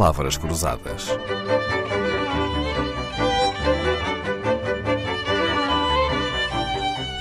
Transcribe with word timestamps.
palavras 0.00 0.38
cruzadas. 0.38 1.08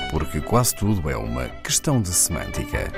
Porque 0.10 0.40
quase 0.40 0.76
tudo 0.76 1.10
é 1.10 1.18
uma 1.18 1.50
questão 1.62 2.02
de 2.02 2.08
semântica. 2.08 2.90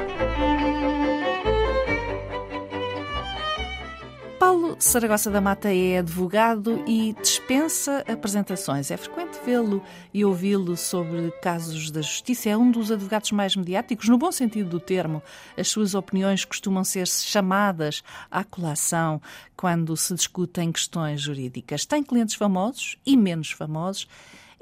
Paulo 4.38 4.76
Saragossa 4.78 5.32
da 5.32 5.42
Mata 5.42 5.74
é 5.74 5.98
advogado 5.98 6.84
e 6.86 7.16
dispensa 7.20 8.06
apresentações. 8.08 8.92
É 8.92 8.98
frequente 8.98 9.31
vê-lo 9.46 9.84
e 10.14 10.24
ouvi-lo 10.24 10.76
sobre 10.78 11.32
casos 11.42 11.92
da 11.92 12.02
justiça. 12.02 12.50
É 12.50 12.58
um 12.58 12.72
dos 12.72 12.92
advogados 12.92 13.32
mais 13.32 13.56
mediáticos, 13.56 14.08
no 14.08 14.18
bom 14.18 14.32
sentido 14.32 14.70
do 14.70 14.80
termo. 14.80 15.22
As 15.58 15.68
suas 15.68 15.96
opiniões 15.96 16.46
costumam 16.46 16.84
ser 16.84 17.08
chamadas 17.08 18.04
à 18.30 18.44
colação 18.44 19.22
quando 19.56 19.96
se 19.98 20.14
discutem 20.14 20.72
questões 20.72 21.22
jurídicas. 21.22 21.86
Tem 21.86 22.04
clientes 22.04 22.36
famosos 22.36 22.98
e 23.06 23.18
menos 23.18 23.52
famosos 23.52 24.08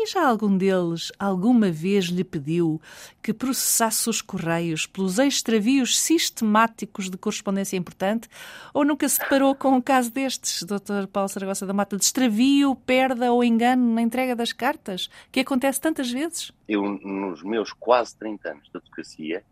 e 0.01 0.05
já 0.05 0.25
algum 0.25 0.57
deles 0.57 1.11
alguma 1.19 1.69
vez 1.69 2.05
lhe 2.05 2.23
pediu 2.23 2.81
que 3.21 3.33
processasse 3.33 4.09
os 4.09 4.21
correios 4.21 4.87
pelos 4.87 5.19
extravios 5.19 5.99
sistemáticos 5.99 7.09
de 7.09 7.17
correspondência 7.17 7.75
importante? 7.75 8.29
Ou 8.73 8.85
nunca 8.85 9.09
se 9.09 9.19
deparou 9.19 9.53
com 9.53 9.73
um 9.73 9.81
caso 9.81 10.09
destes, 10.09 10.63
Dr. 10.63 11.05
Paulo 11.11 11.27
Saragossa 11.27 11.65
da 11.65 11.73
Mata, 11.73 11.97
de 11.97 12.03
extravio, 12.05 12.75
perda 12.75 13.31
ou 13.31 13.43
engano 13.43 13.93
na 13.93 14.01
entrega 14.01 14.35
das 14.37 14.53
cartas, 14.53 15.09
que 15.31 15.41
acontece 15.41 15.81
tantas 15.81 16.09
vezes? 16.09 16.53
Eu, 16.67 16.81
nos 16.81 17.43
meus 17.43 17.73
quase 17.73 18.15
30 18.15 18.51
anos 18.51 18.69
de 18.71 18.77
advocacia, 18.77 19.43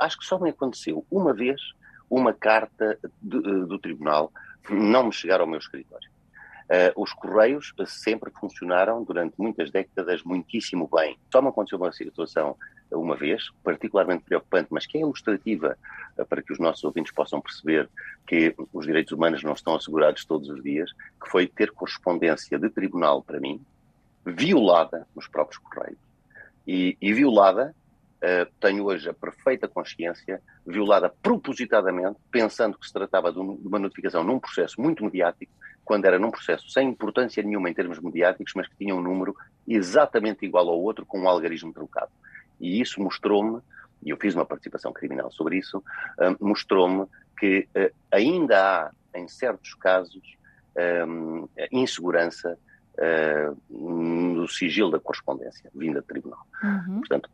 acho 0.00 0.18
que 0.18 0.24
só 0.24 0.40
me 0.40 0.50
aconteceu 0.50 1.06
uma 1.08 1.32
vez 1.32 1.60
uma 2.10 2.32
carta 2.32 2.98
de, 3.22 3.40
do 3.40 3.78
tribunal 3.78 4.32
não 4.68 5.06
me 5.06 5.12
chegar 5.12 5.40
ao 5.40 5.46
meu 5.46 5.58
escritório. 5.58 6.13
Uh, 6.64 7.02
os 7.02 7.12
Correios 7.12 7.74
sempre 7.86 8.30
funcionaram 8.30 9.04
durante 9.04 9.34
muitas 9.38 9.70
décadas 9.70 10.22
muitíssimo 10.22 10.88
bem. 10.92 11.18
Só 11.30 11.42
me 11.42 11.48
aconteceu 11.48 11.78
uma 11.78 11.92
situação 11.92 12.56
uma 12.90 13.16
vez, 13.16 13.50
particularmente 13.62 14.24
preocupante, 14.24 14.68
mas 14.70 14.86
que 14.86 14.96
é 14.96 15.00
ilustrativa 15.02 15.76
uh, 16.16 16.24
para 16.24 16.42
que 16.42 16.52
os 16.52 16.58
nossos 16.58 16.82
ouvintes 16.84 17.12
possam 17.12 17.40
perceber 17.40 17.88
que 18.26 18.54
os 18.72 18.86
direitos 18.86 19.12
humanos 19.12 19.42
não 19.42 19.52
estão 19.52 19.74
assegurados 19.74 20.24
todos 20.24 20.48
os 20.48 20.62
dias, 20.62 20.90
que 21.22 21.28
foi 21.28 21.46
ter 21.46 21.70
correspondência 21.70 22.58
de 22.58 22.70
tribunal 22.70 23.22
para 23.22 23.38
mim, 23.38 23.60
violada 24.24 25.06
nos 25.14 25.28
próprios 25.28 25.58
Correios. 25.58 25.98
E, 26.66 26.96
e 27.00 27.12
violada, 27.12 27.74
uh, 28.24 28.50
tenho 28.58 28.84
hoje 28.84 29.08
a 29.08 29.14
perfeita 29.14 29.68
consciência, 29.68 30.40
violada 30.66 31.12
propositadamente, 31.22 32.18
pensando 32.30 32.78
que 32.78 32.86
se 32.86 32.92
tratava 32.92 33.30
de, 33.30 33.38
um, 33.38 33.56
de 33.56 33.68
uma 33.68 33.78
notificação 33.78 34.24
num 34.24 34.40
processo 34.40 34.80
muito 34.80 35.04
mediático, 35.04 35.52
quando 35.84 36.06
era 36.06 36.18
num 36.18 36.30
processo 36.30 36.68
sem 36.70 36.88
importância 36.88 37.42
nenhuma 37.42 37.68
em 37.68 37.74
termos 37.74 38.00
mediáticos, 38.00 38.54
mas 38.56 38.66
que 38.66 38.76
tinha 38.76 38.94
um 38.94 39.02
número 39.02 39.36
exatamente 39.68 40.44
igual 40.46 40.68
ao 40.68 40.80
outro 40.80 41.04
com 41.04 41.20
um 41.20 41.28
algarismo 41.28 41.72
trocado. 41.72 42.10
E 42.58 42.80
isso 42.80 43.00
mostrou-me, 43.02 43.60
e 44.02 44.10
eu 44.10 44.16
fiz 44.16 44.34
uma 44.34 44.46
participação 44.46 44.92
criminal 44.92 45.30
sobre 45.30 45.58
isso, 45.58 45.78
uh, 45.78 46.44
mostrou-me 46.44 47.06
que 47.38 47.68
uh, 47.76 47.94
ainda 48.10 48.86
há, 48.86 49.18
em 49.18 49.28
certos 49.28 49.74
casos, 49.74 50.22
um, 51.06 51.48
insegurança 51.70 52.58
no 53.70 54.48
sigilo 54.48 54.90
da 54.90 54.98
correspondência 54.98 55.70
vinda 55.74 56.00
de 56.00 56.06
tribunal. 56.06 56.46
Uhum. 56.62 56.98
Portanto, 57.00 57.28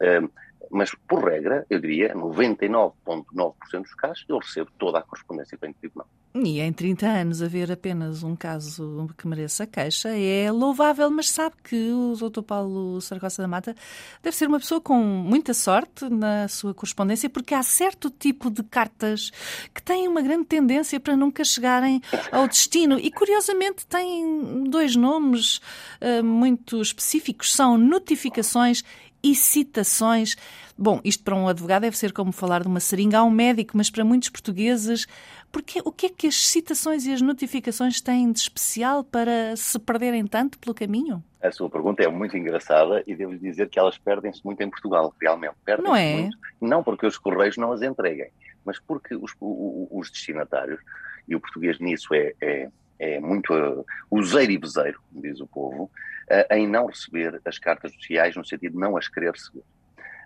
mas 0.70 0.94
por 1.08 1.24
regra, 1.24 1.66
eu 1.68 1.80
diria, 1.80 2.14
99,9% 2.14 3.82
dos 3.82 3.94
casos, 3.94 4.24
eu 4.28 4.38
recebo 4.38 4.70
toda 4.78 4.98
a 4.98 5.02
correspondência 5.02 5.56
que 5.56 5.60
vem 5.60 5.72
de 5.72 5.78
tribunal. 5.78 6.06
E 6.32 6.60
em 6.60 6.72
30 6.72 7.06
anos 7.08 7.42
haver 7.42 7.72
apenas 7.72 8.22
um 8.22 8.36
caso 8.36 9.10
que 9.18 9.26
mereça 9.26 9.66
queixa 9.66 10.10
é 10.10 10.48
louvável, 10.52 11.10
mas 11.10 11.28
sabe 11.28 11.56
que 11.64 11.90
o 11.90 12.14
Dr. 12.14 12.42
Paulo 12.42 13.00
Saragossa 13.00 13.42
da 13.42 13.48
Mata 13.48 13.74
deve 14.22 14.36
ser 14.36 14.46
uma 14.46 14.60
pessoa 14.60 14.80
com 14.80 14.96
muita 14.96 15.52
sorte 15.52 16.08
na 16.08 16.46
sua 16.46 16.72
correspondência, 16.72 17.28
porque 17.28 17.52
há 17.52 17.64
certo 17.64 18.08
tipo 18.10 18.48
de 18.48 18.62
cartas 18.62 19.32
que 19.74 19.82
têm 19.82 20.06
uma 20.06 20.22
grande 20.22 20.44
tendência 20.44 21.00
para 21.00 21.16
nunca 21.16 21.42
chegarem 21.42 22.00
ao 22.30 22.46
destino. 22.46 22.96
E 22.96 23.10
curiosamente 23.10 23.84
têm 23.88 24.62
dois 24.68 24.94
nomes 24.94 25.56
uh, 26.00 26.22
muito 26.22 26.80
específicos: 26.80 27.52
são 27.52 27.76
notificações 27.76 28.84
e 29.22 29.34
citações. 29.34 30.36
Bom, 30.76 31.00
isto 31.04 31.22
para 31.22 31.34
um 31.34 31.46
advogado 31.46 31.82
deve 31.82 31.96
ser 31.96 32.12
como 32.12 32.32
falar 32.32 32.62
de 32.62 32.68
uma 32.68 32.80
seringa 32.80 33.18
a 33.18 33.24
um 33.24 33.30
médico, 33.30 33.76
mas 33.76 33.90
para 33.90 34.04
muitos 34.04 34.30
portugueses, 34.30 35.06
porque, 35.52 35.80
o 35.84 35.90
que 35.90 36.06
é 36.06 36.08
que 36.08 36.26
as 36.26 36.46
citações 36.46 37.04
e 37.06 37.12
as 37.12 37.20
notificações 37.20 38.00
têm 38.00 38.32
de 38.32 38.38
especial 38.38 39.02
para 39.02 39.54
se 39.56 39.78
perderem 39.78 40.26
tanto 40.26 40.58
pelo 40.58 40.74
caminho? 40.74 41.22
A 41.42 41.50
sua 41.50 41.68
pergunta 41.68 42.02
é 42.02 42.08
muito 42.08 42.36
engraçada 42.36 43.02
e 43.06 43.14
devo 43.14 43.36
dizer 43.36 43.68
que 43.68 43.78
elas 43.78 43.98
perdem-se 43.98 44.44
muito 44.44 44.62
em 44.62 44.70
Portugal, 44.70 45.14
realmente. 45.20 45.54
Perdem 45.64 45.84
não 45.84 45.96
é? 45.96 46.14
Muito, 46.14 46.38
não 46.60 46.82
porque 46.82 47.06
os 47.06 47.18
correios 47.18 47.56
não 47.56 47.72
as 47.72 47.82
entreguem, 47.82 48.30
mas 48.64 48.78
porque 48.78 49.14
os, 49.14 49.32
os 49.40 50.10
destinatários, 50.10 50.80
e 51.26 51.34
o 51.34 51.40
português 51.40 51.78
nisso 51.78 52.14
é, 52.14 52.34
é, 52.40 52.68
é 53.00 53.18
muito 53.18 53.54
uh, 53.54 53.84
useiro 54.10 54.52
e 54.52 54.58
bezeiro, 54.58 55.00
diz 55.10 55.40
o 55.40 55.46
povo, 55.46 55.84
uh, 55.84 56.54
em 56.54 56.68
não 56.68 56.86
receber 56.86 57.40
as 57.44 57.58
cartas 57.58 57.92
sociais 57.94 58.36
no 58.36 58.44
sentido 58.44 58.72
de 58.72 58.78
não 58.78 58.96
as 58.96 59.08
querer 59.08 59.32
receber. 59.32 59.64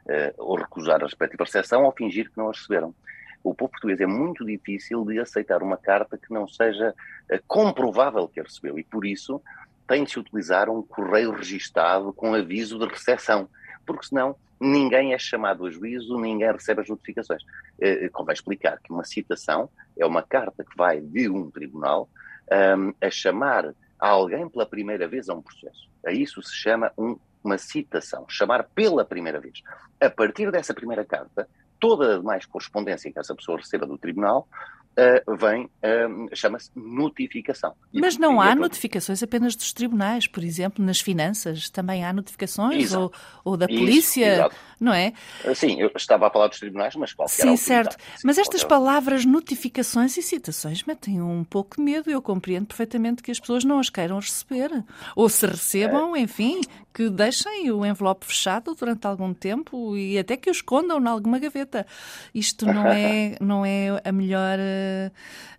Uh, 0.04 0.34
ou 0.36 0.56
recusar 0.56 1.00
a 1.00 1.06
respectiva 1.06 1.44
recepção 1.44 1.84
ou 1.84 1.92
fingir 1.92 2.30
que 2.30 2.36
não 2.36 2.50
as 2.50 2.58
receberam. 2.58 2.94
O 3.42 3.54
povo 3.54 3.70
português 3.70 4.00
é 4.00 4.06
muito 4.06 4.44
difícil 4.44 5.04
de 5.04 5.18
aceitar 5.18 5.62
uma 5.62 5.76
carta 5.76 6.18
que 6.18 6.32
não 6.32 6.48
seja 6.48 6.90
uh, 6.90 7.38
comprovável 7.46 8.26
que 8.28 8.40
a 8.40 8.42
recebeu 8.42 8.78
e 8.78 8.82
por 8.82 9.06
isso 9.06 9.40
tem 9.86 10.02
de 10.02 10.10
se 10.10 10.18
utilizar 10.18 10.68
um 10.68 10.82
correio 10.82 11.30
registado 11.30 12.12
com 12.12 12.34
aviso 12.34 12.78
de 12.78 12.86
recepção, 12.86 13.48
porque 13.86 14.06
senão 14.06 14.34
ninguém 14.58 15.12
é 15.12 15.18
chamado 15.18 15.66
a 15.66 15.70
juízo, 15.70 16.18
ninguém 16.18 16.50
recebe 16.50 16.80
as 16.80 16.88
notificações. 16.88 17.42
Uh, 17.78 18.10
convém 18.12 18.34
explicar 18.34 18.80
que 18.82 18.92
uma 18.92 19.04
citação 19.04 19.70
é 19.96 20.04
uma 20.04 20.22
carta 20.22 20.64
que 20.64 20.76
vai 20.76 21.00
de 21.00 21.28
um 21.28 21.50
tribunal 21.50 22.08
um, 22.50 22.92
a 23.00 23.10
chamar 23.10 23.74
a 23.98 24.08
alguém 24.08 24.48
pela 24.48 24.66
primeira 24.66 25.08
vez 25.08 25.28
a 25.28 25.34
um 25.34 25.42
processo. 25.42 25.88
A 26.04 26.12
isso 26.12 26.42
se 26.42 26.54
chama 26.54 26.92
um, 26.98 27.18
uma 27.42 27.58
citação, 27.58 28.26
chamar 28.28 28.64
pela 28.74 29.04
primeira 29.04 29.40
vez. 29.40 29.62
A 30.00 30.10
partir 30.10 30.50
dessa 30.50 30.74
primeira 30.74 31.04
carta, 31.04 31.48
toda 31.78 32.14
a 32.14 32.18
demais 32.18 32.46
correspondência 32.46 33.12
que 33.12 33.18
essa 33.18 33.34
pessoa 33.34 33.58
receba 33.58 33.86
do 33.86 33.98
tribunal 33.98 34.48
uh, 34.94 35.36
vem, 35.36 35.64
uh, 35.64 36.36
chama-se 36.36 36.70
notificação. 36.74 37.74
Mas 37.92 38.16
não 38.16 38.40
há 38.40 38.54
notificações 38.54 39.22
apenas 39.22 39.54
dos 39.56 39.72
tribunais, 39.72 40.26
por 40.26 40.42
exemplo, 40.42 40.84
nas 40.84 41.00
finanças 41.00 41.68
também 41.68 42.04
há 42.04 42.12
notificações, 42.12 42.92
ou, 42.92 43.12
ou, 43.44 43.56
da 43.56 43.66
polícia, 43.66 44.46
Isso, 44.46 44.56
não 44.80 44.92
é? 44.92 45.12
Sim, 45.54 45.80
eu 45.80 45.90
estava 45.96 46.26
a 46.26 46.30
falar 46.30 46.48
dos 46.48 46.58
tribunais, 46.58 46.94
mas 46.96 47.12
qualquer 47.12 47.42
Sim, 47.42 47.56
certo. 47.56 47.96
Mas 48.22 48.38
estas 48.38 48.62
qualquer... 48.62 48.68
palavras 48.74 49.24
notificações 49.24 50.16
e 50.16 50.22
citações 50.22 50.84
metem 50.84 51.20
um 51.20 51.44
pouco 51.44 51.76
de 51.76 51.82
medo. 51.82 52.10
Eu 52.10 52.20
compreendo 52.20 52.66
perfeitamente 52.66 53.22
que 53.22 53.30
as 53.30 53.40
pessoas 53.40 53.64
não 53.64 53.78
as 53.78 53.90
queiram 53.90 54.18
receber. 54.18 54.70
Ou 55.16 55.28
se 55.28 55.46
recebam, 55.46 56.14
é. 56.16 56.20
enfim, 56.20 56.60
que 56.92 57.10
deixem 57.10 57.70
o 57.70 57.84
envelope 57.84 58.24
fechado 58.24 58.74
durante 58.74 59.06
algum 59.06 59.34
tempo 59.34 59.96
e 59.96 60.18
até 60.18 60.36
que 60.36 60.48
o 60.48 60.52
escondam 60.52 61.00
em 61.00 61.06
alguma 61.06 61.38
gaveta. 61.38 61.86
Isto 62.34 62.66
não 62.66 62.86
é, 62.86 63.36
não 63.40 63.64
é 63.66 64.00
a 64.04 64.12
melhor 64.12 64.58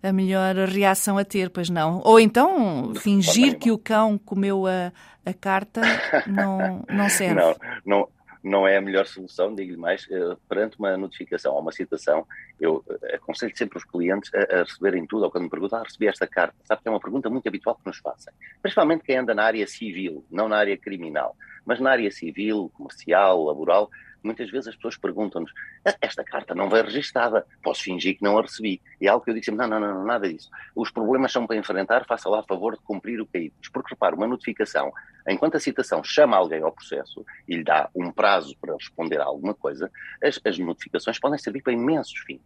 a 0.01 0.13
melhor 0.13 0.55
reação 0.55 1.17
a 1.17 1.25
ter, 1.25 1.49
pois 1.49 1.69
não. 1.69 2.01
Ou 2.03 2.19
então 2.19 2.93
fingir 2.95 3.57
que 3.57 3.71
o 3.71 3.77
cão 3.77 4.17
comeu 4.17 4.65
a, 4.67 4.91
a 5.25 5.33
carta 5.33 5.81
não, 6.27 6.85
não 6.87 7.09
serve. 7.09 7.35
Não, 7.35 7.55
não, 7.85 8.07
não 8.45 8.67
é 8.67 8.77
a 8.77 8.81
melhor 8.81 9.07
solução, 9.07 9.55
digo-lhe 9.55 9.75
mais, 9.75 10.07
eh, 10.09 10.37
perante 10.47 10.77
uma 10.77 10.95
notificação 10.95 11.53
ou 11.55 11.61
uma 11.61 11.71
citação, 11.71 12.27
eu 12.61 12.85
eh, 13.01 13.15
aconselho 13.15 13.57
sempre 13.57 13.79
os 13.79 13.83
clientes 13.83 14.31
a, 14.35 14.59
a 14.59 14.63
receberem 14.63 15.07
tudo, 15.07 15.23
ou 15.23 15.31
quando 15.31 15.45
me 15.45 15.49
perguntam, 15.49 15.79
ah, 15.79 15.83
recebi 15.83 16.07
esta 16.07 16.27
carta, 16.27 16.55
sabe 16.63 16.83
que 16.83 16.87
é 16.87 16.91
uma 16.91 16.99
pergunta 16.99 17.27
muito 17.27 17.47
habitual 17.47 17.75
que 17.75 17.87
nos 17.87 17.97
fazem, 17.97 18.31
principalmente 18.61 19.03
quem 19.03 19.17
anda 19.17 19.33
na 19.33 19.43
área 19.43 19.65
civil, 19.65 20.23
não 20.29 20.47
na 20.47 20.57
área 20.57 20.77
criminal, 20.77 21.35
mas 21.65 21.79
na 21.79 21.89
área 21.89 22.11
civil, 22.11 22.71
comercial, 22.75 23.43
laboral, 23.45 23.89
muitas 24.25 24.49
vezes 24.49 24.67
as 24.67 24.75
pessoas 24.75 24.97
perguntam-nos: 24.97 25.51
ah, 25.85 25.95
esta 26.01 26.23
carta 26.23 26.55
não 26.55 26.69
veio 26.69 26.83
registada, 26.83 27.45
posso 27.63 27.83
fingir 27.83 28.17
que 28.17 28.23
não 28.23 28.37
a 28.37 28.41
recebi. 28.41 28.81
E 28.99 29.07
é 29.07 29.09
algo 29.09 29.23
que 29.23 29.29
eu 29.29 29.33
digo 29.33 29.45
sempre: 29.45 29.67
não, 29.67 29.79
não, 29.79 29.93
não, 29.93 30.05
nada 30.05 30.27
disso. 30.27 30.49
Os 30.75 30.91
problemas 30.91 31.31
são 31.31 31.45
para 31.45 31.55
enfrentar, 31.55 32.05
faça 32.05 32.29
lá 32.29 32.39
a 32.39 32.43
favor 32.43 32.75
de 32.75 32.83
cumprir 32.83 33.21
o 33.21 33.27
diz. 33.33 33.69
Porque, 33.71 33.93
repare, 33.93 34.15
uma 34.15 34.27
notificação, 34.27 34.91
enquanto 35.27 35.55
a 35.55 35.59
citação 35.59 36.03
chama 36.03 36.37
alguém 36.37 36.61
ao 36.61 36.71
processo 36.71 37.25
e 37.47 37.57
lhe 37.57 37.63
dá 37.63 37.89
um 37.95 38.11
prazo 38.11 38.55
para 38.59 38.73
responder 38.73 39.21
a 39.21 39.25
alguma 39.25 39.53
coisa, 39.53 39.91
as, 40.23 40.39
as 40.43 40.57
notificações 40.57 41.19
podem 41.19 41.37
servir 41.37 41.61
para 41.61 41.73
imensos 41.73 42.17
fins. 42.19 42.43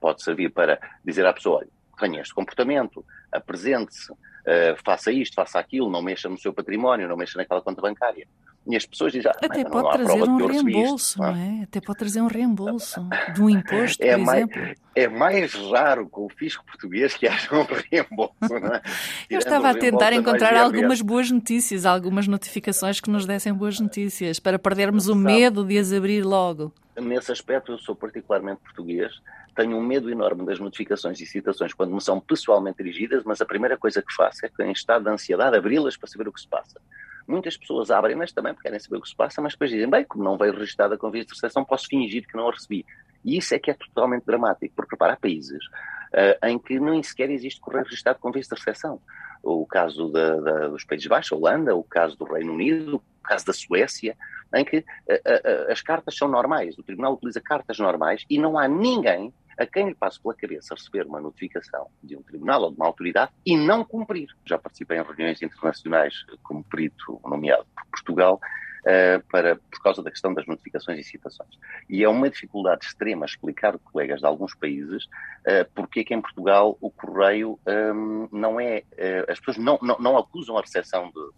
Pode 0.00 0.22
servir 0.22 0.50
para 0.50 0.78
dizer 1.04 1.26
à 1.26 1.32
pessoa: 1.32 1.58
olha, 1.58 1.68
tenha 1.98 2.20
este 2.20 2.34
comportamento, 2.34 3.04
apresente-se, 3.30 4.12
uh, 4.46 4.76
faça 4.84 5.10
isto, 5.12 5.34
faça 5.34 5.58
aquilo, 5.58 5.90
não 5.90 6.02
mexa 6.02 6.28
no 6.28 6.38
seu 6.38 6.52
património, 6.52 7.08
não 7.08 7.16
mexa 7.16 7.38
naquela 7.38 7.60
conta 7.60 7.80
bancária. 7.80 8.26
E 8.64 8.76
as 8.76 8.86
pessoas 8.86 9.12
dizem, 9.12 9.28
ah, 9.28 9.36
até 9.44 9.64
pode 9.64 9.90
trazer 9.90 10.22
um 10.22 10.46
reembolso, 10.46 11.18
não 11.18 11.36
é? 11.36 11.62
Até 11.64 11.80
pode 11.80 11.98
trazer 11.98 12.20
um 12.20 12.28
reembolso 12.28 13.04
de 13.34 13.42
um 13.42 13.50
imposto, 13.50 14.00
é 14.06 14.16
por 14.16 14.24
mais, 14.24 14.38
exemplo. 14.38 14.74
É 14.94 15.08
mais 15.08 15.54
raro 15.54 16.08
com 16.08 16.26
o 16.26 16.28
fisco 16.28 16.64
português 16.64 17.14
que 17.14 17.26
haja 17.26 17.48
um 17.52 17.66
reembolso, 17.90 18.34
não 18.40 18.74
é? 18.74 18.80
Eu 19.28 19.40
estava 19.40 19.70
a 19.70 19.74
tentar 19.74 20.12
encontrar 20.12 20.56
algumas 20.56 21.00
boas 21.00 21.28
notícias, 21.28 21.84
algumas 21.84 22.28
notificações 22.28 23.00
que 23.00 23.10
nos 23.10 23.26
dessem 23.26 23.52
boas 23.52 23.80
notícias, 23.80 24.38
para 24.38 24.60
perdermos 24.60 25.08
o 25.08 25.16
medo 25.16 25.64
de 25.64 25.76
as 25.76 25.92
abrir 25.92 26.22
logo. 26.22 26.72
Nesse 26.96 27.32
aspecto, 27.32 27.72
eu 27.72 27.78
sou 27.78 27.96
particularmente 27.96 28.60
português 28.62 29.12
tenho 29.54 29.76
um 29.76 29.82
medo 29.82 30.10
enorme 30.10 30.46
das 30.46 30.58
notificações 30.58 31.20
e 31.20 31.26
citações 31.26 31.74
quando 31.74 31.94
me 31.94 32.00
são 32.00 32.20
pessoalmente 32.20 32.82
dirigidas, 32.82 33.22
mas 33.24 33.40
a 33.40 33.44
primeira 33.44 33.76
coisa 33.76 34.02
que 34.02 34.12
faço 34.14 34.46
é, 34.46 34.64
em 34.64 34.72
estado 34.72 35.04
de 35.04 35.10
ansiedade, 35.10 35.56
abri-las 35.56 35.96
para 35.96 36.08
saber 36.08 36.28
o 36.28 36.32
que 36.32 36.40
se 36.40 36.48
passa. 36.48 36.80
Muitas 37.26 37.56
pessoas 37.56 37.90
abrem, 37.90 38.16
mas 38.16 38.32
também 38.32 38.52
porque 38.54 38.68
querem 38.68 38.80
saber 38.80 38.96
o 38.96 39.02
que 39.02 39.08
se 39.08 39.16
passa, 39.16 39.40
mas 39.40 39.52
depois 39.52 39.70
dizem, 39.70 39.88
bem, 39.88 40.04
como 40.04 40.24
não 40.24 40.36
veio 40.36 40.52
registrada 40.52 40.96
com 40.96 41.10
vias 41.10 41.26
de 41.26 41.34
recepção, 41.34 41.64
posso 41.64 41.86
fingir 41.86 42.26
que 42.26 42.36
não 42.36 42.48
a 42.48 42.52
recebi. 42.52 42.84
E 43.24 43.36
isso 43.36 43.54
é 43.54 43.58
que 43.58 43.70
é 43.70 43.74
totalmente 43.74 44.24
dramático, 44.24 44.74
porque, 44.74 44.94
repara, 44.94 45.12
há 45.12 45.16
países 45.16 45.64
uh, 46.12 46.46
em 46.46 46.58
que 46.58 46.80
nem 46.80 47.02
sequer 47.02 47.30
existe 47.30 47.60
correio 47.60 47.84
registrado 47.84 48.18
com 48.18 48.32
vias 48.32 48.48
de 48.48 48.54
recepção. 48.54 49.00
O 49.42 49.66
caso 49.66 50.08
da, 50.08 50.36
da, 50.36 50.68
dos 50.68 50.84
Países 50.84 51.06
Baixos, 51.06 51.32
Holanda, 51.32 51.76
o 51.76 51.84
caso 51.84 52.16
do 52.16 52.24
Reino 52.24 52.54
Unido, 52.54 53.02
caso 53.22 53.46
da 53.46 53.52
Suécia, 53.52 54.16
em 54.54 54.64
que 54.64 54.78
uh, 54.78 54.82
uh, 54.82 55.72
as 55.72 55.80
cartas 55.80 56.16
são 56.16 56.28
normais, 56.28 56.76
o 56.78 56.82
Tribunal 56.82 57.14
utiliza 57.14 57.40
cartas 57.40 57.78
normais 57.78 58.24
e 58.28 58.38
não 58.38 58.58
há 58.58 58.68
ninguém 58.68 59.32
a 59.58 59.66
quem 59.66 59.88
lhe 59.88 59.94
passe 59.94 60.20
pela 60.20 60.34
cabeça 60.34 60.74
receber 60.74 61.06
uma 61.06 61.20
notificação 61.20 61.88
de 62.02 62.16
um 62.16 62.22
tribunal 62.22 62.62
ou 62.62 62.70
de 62.70 62.76
uma 62.76 62.86
autoridade 62.86 63.32
e 63.44 63.56
não 63.56 63.84
cumprir. 63.84 64.28
Já 64.46 64.58
participei 64.58 64.98
em 64.98 65.02
reuniões 65.02 65.42
internacionais 65.42 66.14
como 66.42 66.64
perito 66.64 67.20
nomeado 67.24 67.66
por 67.74 67.86
Portugal 67.90 68.40
uh, 68.82 69.22
para, 69.30 69.56
por 69.56 69.82
causa 69.82 70.02
da 70.02 70.10
questão 70.10 70.32
das 70.34 70.46
notificações 70.46 70.98
e 70.98 71.04
citações. 71.04 71.50
E 71.88 72.02
é 72.02 72.08
uma 72.08 72.28
dificuldade 72.28 72.84
extrema 72.84 73.26
explicar 73.26 73.78
colegas 73.78 74.20
de 74.20 74.26
alguns 74.26 74.54
países 74.54 75.04
uh, 75.04 75.68
porque 75.74 76.00
é 76.00 76.04
que 76.04 76.14
em 76.14 76.20
Portugal 76.20 76.76
o 76.80 76.90
correio 76.90 77.58
um, 77.66 78.28
não 78.32 78.60
é. 78.60 78.82
Uh, 78.92 79.30
as 79.30 79.38
pessoas 79.38 79.58
não, 79.58 79.78
não, 79.82 79.98
não, 79.98 80.16
acusam 80.16 80.56
a 80.56 80.60
recepção 80.60 81.10
do, 81.10 81.34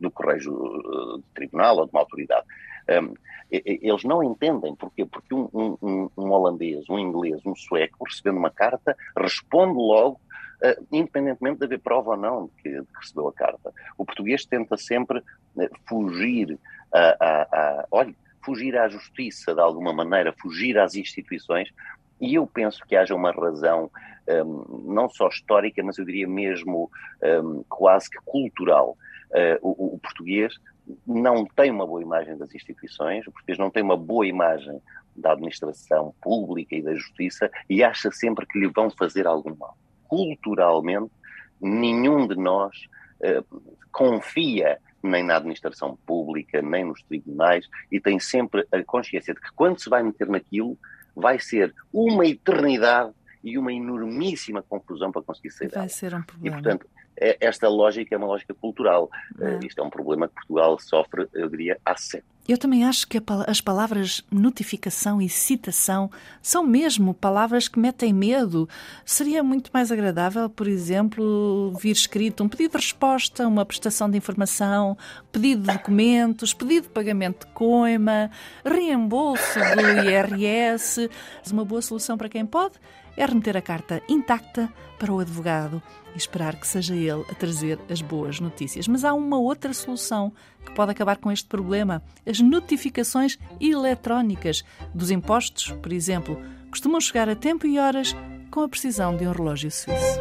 do 0.00 0.10
correio 0.10 0.50
do 0.50 1.24
tribunal 1.34 1.78
ou 1.78 1.86
de 1.86 1.92
uma 1.92 2.00
autoridade. 2.00 2.46
Um, 2.88 3.14
eles 3.50 4.02
não 4.04 4.22
entendem 4.22 4.74
porquê, 4.74 5.04
porque 5.04 5.32
um, 5.32 5.48
um, 5.52 6.10
um, 6.16 6.30
holandês, 6.32 6.88
um 6.88 6.98
inglês, 6.98 7.40
um 7.46 7.54
sueco, 7.54 8.04
recebendo 8.04 8.38
uma 8.38 8.50
carta, 8.50 8.96
responde 9.16 9.74
logo, 9.74 10.20
independentemente 10.90 11.58
de 11.58 11.64
haver 11.64 11.80
prova 11.80 12.10
ou 12.10 12.16
não 12.16 12.46
de 12.46 12.62
que, 12.62 12.82
recebeu 12.98 13.28
a 13.28 13.32
carta. 13.32 13.72
O 13.98 14.04
português 14.04 14.44
tenta 14.44 14.76
sempre 14.76 15.18
uh, 15.18 15.68
fugir 15.88 16.58
a, 16.92 17.16
a, 17.20 17.42
a, 17.42 17.86
olha, 17.90 18.14
fugir 18.44 18.76
à 18.76 18.88
justiça 18.88 19.54
de 19.54 19.60
alguma 19.60 19.92
maneira, 19.92 20.34
fugir 20.40 20.78
às 20.78 20.94
instituições, 20.94 21.70
e 22.20 22.34
eu 22.34 22.46
penso 22.46 22.84
que 22.86 22.96
haja 22.96 23.14
uma 23.14 23.32
razão 23.32 23.90
um, 24.46 24.92
não 24.92 25.08
só 25.08 25.28
histórica, 25.28 25.82
mas 25.82 25.98
eu 25.98 26.04
diria 26.04 26.28
mesmo 26.28 26.90
um, 27.22 27.62
quase 27.68 28.08
que 28.08 28.18
cultural. 28.24 28.96
Uh, 29.30 29.58
o, 29.60 29.94
o, 29.94 29.98
português 29.98 30.54
não 31.06 31.44
tem 31.44 31.70
uma 31.70 31.86
boa 31.86 32.00
imagem 32.00 32.36
das 32.36 32.54
instituições, 32.54 33.26
o 33.26 33.32
português 33.32 33.58
não 33.58 33.70
tem 33.70 33.82
uma 33.82 33.96
boa 33.96 34.26
imagem 34.26 34.80
da 35.16 35.32
administração 35.32 36.14
pública 36.20 36.74
e 36.74 36.82
da 36.82 36.94
justiça 36.94 37.50
e 37.68 37.82
acha 37.82 38.10
sempre 38.12 38.46
que 38.46 38.58
lhe 38.58 38.68
vão 38.68 38.90
fazer 38.90 39.26
algum 39.26 39.54
mal. 39.56 39.76
Culturalmente, 40.14 41.10
nenhum 41.60 42.26
de 42.26 42.36
nós 42.36 42.76
uh, 43.20 43.62
confia 43.90 44.78
nem 45.02 45.22
na 45.22 45.36
administração 45.36 45.98
pública, 46.06 46.62
nem 46.62 46.84
nos 46.84 47.02
tribunais 47.02 47.68
e 47.92 48.00
tem 48.00 48.18
sempre 48.18 48.66
a 48.72 48.82
consciência 48.82 49.34
de 49.34 49.40
que 49.40 49.52
quando 49.54 49.78
se 49.78 49.90
vai 49.90 50.02
meter 50.02 50.28
naquilo, 50.28 50.78
vai 51.14 51.38
ser 51.38 51.74
uma 51.92 52.26
eternidade 52.26 53.12
e 53.42 53.58
uma 53.58 53.72
enormíssima 53.72 54.62
confusão 54.62 55.12
para 55.12 55.22
conseguir 55.22 55.50
sair 55.50 55.70
Vai 55.70 55.88
ser 55.88 56.14
um 56.14 56.22
problema. 56.22 56.58
E, 56.58 56.62
portanto, 56.62 56.86
é, 57.16 57.36
esta 57.40 57.68
lógica 57.68 58.14
é 58.14 58.18
uma 58.18 58.26
lógica 58.26 58.54
cultural. 58.54 59.10
É. 59.38 59.66
Isto 59.66 59.82
é 59.82 59.84
um 59.84 59.90
problema 59.90 60.26
que 60.26 60.34
Portugal 60.34 60.78
sofre, 60.78 61.28
eu 61.34 61.48
diria, 61.48 61.78
há 61.84 61.96
séculos. 61.96 62.33
Eu 62.46 62.58
também 62.58 62.84
acho 62.84 63.08
que 63.08 63.18
as 63.46 63.60
palavras 63.62 64.22
notificação 64.30 65.20
e 65.20 65.30
citação 65.30 66.10
são 66.42 66.62
mesmo 66.62 67.14
palavras 67.14 67.68
que 67.68 67.78
metem 67.78 68.12
medo. 68.12 68.68
Seria 69.04 69.42
muito 69.42 69.70
mais 69.72 69.90
agradável, 69.90 70.50
por 70.50 70.68
exemplo, 70.68 71.72
vir 71.80 71.92
escrito 71.92 72.44
um 72.44 72.48
pedido 72.48 72.72
de 72.72 72.76
resposta, 72.76 73.48
uma 73.48 73.64
prestação 73.64 74.10
de 74.10 74.18
informação, 74.18 74.96
pedido 75.32 75.62
de 75.62 75.72
documentos, 75.72 76.52
pedido 76.52 76.82
de 76.82 76.90
pagamento 76.90 77.46
de 77.46 77.52
coima, 77.54 78.30
reembolso 78.62 79.58
do 79.58 80.06
IRS. 80.06 81.08
Uma 81.50 81.64
boa 81.64 81.80
solução 81.80 82.18
para 82.18 82.28
quem 82.28 82.44
pode 82.44 82.74
é 83.16 83.24
remeter 83.24 83.56
a 83.56 83.62
carta 83.62 84.02
intacta 84.08 84.72
para 84.98 85.12
o 85.12 85.18
advogado 85.18 85.82
e 86.14 86.18
esperar 86.18 86.56
que 86.56 86.66
seja 86.66 86.94
ele 86.94 87.24
a 87.30 87.34
trazer 87.34 87.78
as 87.90 88.00
boas 88.00 88.40
notícias. 88.40 88.88
Mas 88.88 89.04
há 89.04 89.12
uma 89.12 89.38
outra 89.38 89.72
solução 89.74 90.32
que 90.64 90.72
pode 90.72 90.92
acabar 90.92 91.16
com 91.16 91.30
este 91.30 91.46
problema: 91.46 92.02
as 92.26 92.40
notificações 92.40 93.38
eletrónicas 93.60 94.64
dos 94.94 95.10
impostos, 95.10 95.72
por 95.82 95.92
exemplo, 95.92 96.40
costumam 96.70 97.00
chegar 97.00 97.28
a 97.28 97.36
tempo 97.36 97.66
e 97.66 97.78
horas 97.78 98.16
com 98.50 98.60
a 98.60 98.68
precisão 98.68 99.16
de 99.16 99.26
um 99.26 99.32
relógio 99.32 99.70
suíço. 99.70 100.20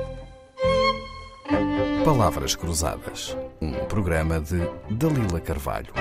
Palavras 2.04 2.56
Cruzadas, 2.56 3.38
um 3.62 3.72
programa 3.86 4.40
de 4.40 4.58
Dalila 4.90 5.40
Carvalho. 5.40 5.94